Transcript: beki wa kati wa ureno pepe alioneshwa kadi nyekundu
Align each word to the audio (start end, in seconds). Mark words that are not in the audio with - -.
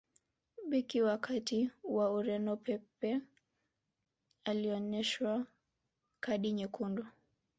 beki 0.69 0.99
wa 1.07 1.15
kati 1.27 1.59
wa 1.83 2.05
ureno 2.17 2.53
pepe 2.65 3.21
alioneshwa 4.45 5.45
kadi 6.19 6.51
nyekundu 6.51 7.05